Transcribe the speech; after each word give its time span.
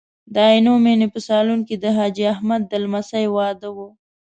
د 0.33 0.35
عینومېنې 0.51 1.07
په 1.13 1.19
سالون 1.27 1.59
کې 1.67 1.75
د 1.83 1.85
حاجي 1.97 2.25
احمد 2.33 2.61
د 2.67 2.73
لمسۍ 2.83 3.25
واده 3.35 3.69
و. 3.75 3.77